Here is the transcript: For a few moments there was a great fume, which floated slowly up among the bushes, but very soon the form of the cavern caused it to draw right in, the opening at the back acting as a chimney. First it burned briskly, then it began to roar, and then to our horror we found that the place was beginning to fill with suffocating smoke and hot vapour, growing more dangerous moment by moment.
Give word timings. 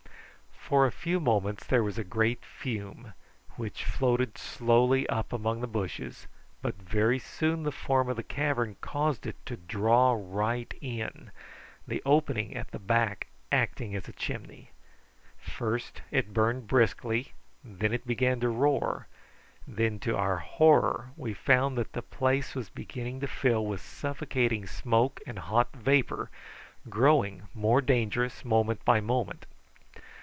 For 0.71 0.85
a 0.85 0.91
few 0.91 1.19
moments 1.19 1.67
there 1.67 1.83
was 1.83 1.97
a 1.97 2.03
great 2.03 2.45
fume, 2.45 3.11
which 3.57 3.83
floated 3.83 4.37
slowly 4.37 5.05
up 5.09 5.33
among 5.33 5.59
the 5.59 5.67
bushes, 5.67 6.27
but 6.61 6.75
very 6.81 7.19
soon 7.19 7.63
the 7.63 7.73
form 7.73 8.07
of 8.07 8.15
the 8.15 8.23
cavern 8.23 8.77
caused 8.79 9.27
it 9.27 9.35
to 9.47 9.57
draw 9.57 10.15
right 10.17 10.73
in, 10.79 11.31
the 11.85 12.01
opening 12.05 12.55
at 12.55 12.71
the 12.71 12.79
back 12.79 13.27
acting 13.51 13.93
as 13.97 14.07
a 14.07 14.13
chimney. 14.13 14.71
First 15.37 16.03
it 16.09 16.33
burned 16.33 16.67
briskly, 16.67 17.33
then 17.65 17.91
it 17.91 18.07
began 18.07 18.39
to 18.39 18.47
roar, 18.47 19.07
and 19.67 19.75
then 19.75 19.99
to 19.99 20.15
our 20.15 20.37
horror 20.37 21.09
we 21.17 21.33
found 21.33 21.77
that 21.77 21.91
the 21.91 22.01
place 22.01 22.55
was 22.55 22.69
beginning 22.69 23.19
to 23.19 23.27
fill 23.27 23.65
with 23.65 23.81
suffocating 23.81 24.65
smoke 24.65 25.19
and 25.27 25.37
hot 25.37 25.73
vapour, 25.75 26.29
growing 26.87 27.49
more 27.53 27.81
dangerous 27.81 28.45
moment 28.45 28.85
by 28.85 29.01
moment. 29.01 29.45